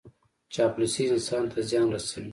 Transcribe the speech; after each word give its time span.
چاپلوسي 0.53 1.03
انسان 1.13 1.43
ته 1.51 1.59
زیان 1.69 1.87
رسوي. 1.95 2.29